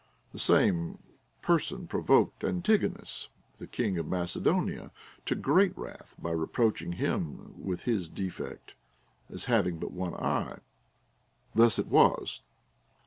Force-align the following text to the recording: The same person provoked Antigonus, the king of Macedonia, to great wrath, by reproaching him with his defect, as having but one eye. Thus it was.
The 0.31 0.39
same 0.39 0.97
person 1.43 1.85
provoked 1.85 2.43
Antigonus, 2.43 3.27
the 3.57 3.67
king 3.67 3.99
of 3.99 4.07
Macedonia, 4.07 4.89
to 5.27 5.35
great 5.35 5.77
wrath, 5.77 6.15
by 6.19 6.31
reproaching 6.31 6.93
him 6.93 7.53
with 7.63 7.83
his 7.83 8.09
defect, 8.09 8.73
as 9.29 9.45
having 9.45 9.77
but 9.77 9.91
one 9.91 10.15
eye. 10.15 10.57
Thus 11.53 11.77
it 11.77 11.85
was. 11.85 12.39